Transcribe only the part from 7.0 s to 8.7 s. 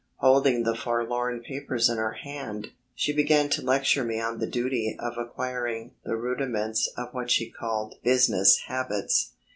what she called "business